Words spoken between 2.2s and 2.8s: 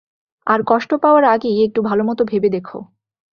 ভেবে দেখো!